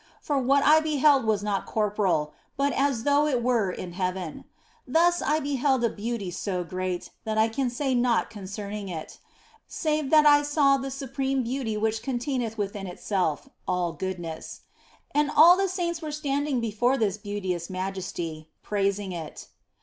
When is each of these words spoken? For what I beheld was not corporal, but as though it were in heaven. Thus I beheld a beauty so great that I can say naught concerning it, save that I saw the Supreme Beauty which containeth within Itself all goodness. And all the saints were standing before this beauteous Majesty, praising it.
For 0.19 0.39
what 0.39 0.63
I 0.63 0.79
beheld 0.79 1.25
was 1.25 1.43
not 1.43 1.67
corporal, 1.67 2.33
but 2.57 2.73
as 2.73 3.03
though 3.03 3.27
it 3.27 3.43
were 3.43 3.69
in 3.69 3.93
heaven. 3.93 4.45
Thus 4.87 5.21
I 5.21 5.39
beheld 5.39 5.83
a 5.83 5.89
beauty 5.91 6.31
so 6.31 6.63
great 6.63 7.11
that 7.23 7.37
I 7.37 7.47
can 7.47 7.69
say 7.69 7.93
naught 7.93 8.31
concerning 8.31 8.89
it, 8.89 9.19
save 9.67 10.09
that 10.09 10.25
I 10.25 10.41
saw 10.41 10.77
the 10.77 10.89
Supreme 10.89 11.43
Beauty 11.43 11.77
which 11.77 12.01
containeth 12.01 12.57
within 12.57 12.87
Itself 12.87 13.47
all 13.67 13.93
goodness. 13.93 14.61
And 15.13 15.29
all 15.29 15.55
the 15.55 15.67
saints 15.69 16.01
were 16.01 16.11
standing 16.11 16.59
before 16.61 16.97
this 16.97 17.19
beauteous 17.19 17.69
Majesty, 17.69 18.49
praising 18.63 19.11
it. 19.11 19.49